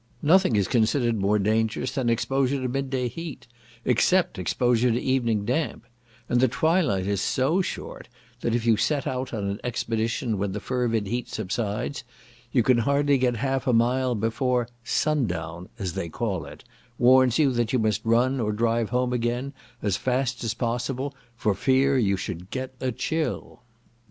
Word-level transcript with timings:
Nothing 0.23 0.55
is 0.55 0.67
considered 0.67 1.19
more 1.19 1.37
dangerous 1.37 1.91
than 1.91 2.09
exposure 2.09 2.59
to 2.59 2.67
midday 2.67 3.07
heat, 3.07 3.45
except 3.85 4.39
exposure 4.39 4.89
to 4.89 4.99
evening 4.99 5.45
damp; 5.45 5.85
and 6.27 6.39
the 6.39 6.47
twilight 6.47 7.05
is 7.05 7.21
so 7.21 7.61
short, 7.61 8.09
that 8.39 8.55
if 8.55 8.65
you 8.65 8.77
set 8.77 9.05
out 9.05 9.31
on 9.31 9.43
an 9.45 9.59
expedition 9.63 10.39
when 10.39 10.53
the 10.53 10.59
fervid 10.59 11.05
heat 11.05 11.29
subsides, 11.29 12.03
you 12.51 12.63
can 12.63 12.79
hardly 12.79 13.19
get 13.19 13.35
half 13.35 13.67
a 13.67 13.73
mile 13.73 14.15
before 14.15 14.67
"sun 14.83 15.27
down," 15.27 15.69
as 15.77 15.93
they 15.93 16.09
call 16.09 16.45
it, 16.45 16.63
warns 16.97 17.37
you 17.37 17.51
that 17.51 17.71
you 17.71 17.77
must 17.77 18.01
run 18.03 18.39
or 18.39 18.51
drive 18.53 18.89
home 18.89 19.13
again, 19.13 19.53
as 19.83 19.97
fast 19.97 20.43
as 20.43 20.55
possible, 20.55 21.13
for 21.35 21.53
fear 21.53 21.95
you 21.95 22.17
should 22.17 22.49
get 22.49 22.73
"a 22.81 22.91
chill." 22.91 23.61